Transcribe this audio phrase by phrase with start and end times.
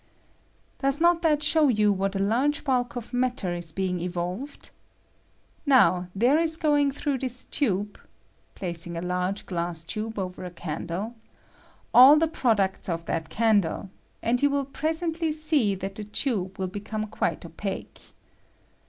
[0.81, 4.71] ]Does not that show you what a large bulk of matter is being evolved?
[5.63, 7.99] Now there is going through this tube
[8.55, 11.13] [placing a large glass tube over a candle]
[11.93, 13.89] all the products of J' BJW WATER A PRODUCT OF COMBUSTION, J'that candle,
[14.23, 18.01] and you will presently see that the f tube will become quite opaque.